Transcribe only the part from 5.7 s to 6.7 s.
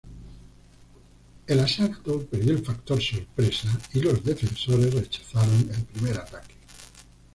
el primer ataque.